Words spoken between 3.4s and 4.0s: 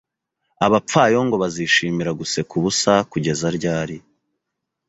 ryari